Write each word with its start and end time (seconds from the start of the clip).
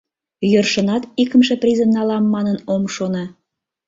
—Йӧршынат 0.51 1.03
икымше 1.21 1.55
призым 1.61 1.89
налам 1.97 2.25
манын 2.33 2.57
ом 2.73 2.83
шоно. 2.95 3.23